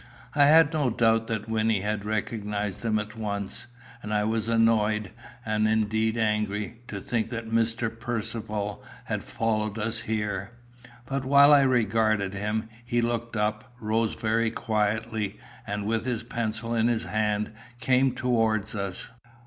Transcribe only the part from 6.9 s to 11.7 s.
think that Mr. Percivale had followed us here. But while I